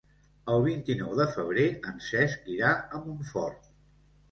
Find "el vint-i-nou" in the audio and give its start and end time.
0.53-1.11